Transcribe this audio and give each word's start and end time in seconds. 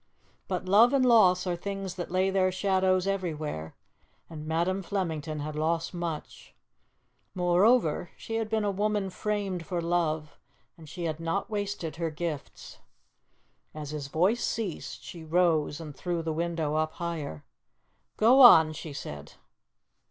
But 0.47 0.65
love 0.65 0.93
and 0.93 1.05
loss 1.05 1.45
are 1.45 1.55
things 1.55 1.93
that 1.93 2.09
lay 2.09 2.31
their 2.31 2.51
shadows 2.51 3.05
everywhere, 3.05 3.75
and 4.31 4.47
Madam 4.47 4.81
Flemington 4.81 5.41
had 5.41 5.55
lost 5.55 5.93
much; 5.93 6.55
moreover, 7.35 8.09
she 8.17 8.37
had 8.37 8.49
been 8.49 8.63
a 8.63 8.71
woman 8.71 9.11
framed 9.11 9.63
for 9.63 9.79
love, 9.79 10.39
and 10.75 10.89
she 10.89 11.03
had 11.03 11.19
not 11.19 11.51
wasted 11.51 11.97
her 11.97 12.09
gifts. 12.09 12.79
As 13.75 13.91
his 13.91 14.07
voice 14.07 14.43
ceased, 14.43 15.03
she 15.03 15.23
rose 15.23 15.79
and 15.79 15.95
threw 15.95 16.23
the 16.23 16.33
window 16.33 16.73
up 16.73 16.93
higher. 16.93 17.43
"Go 18.17 18.41
on," 18.41 18.73
she 18.73 18.93
said. 18.93 19.33